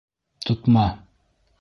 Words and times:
Тотма! 0.45 0.87